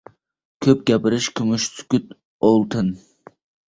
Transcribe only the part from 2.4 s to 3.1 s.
oltin.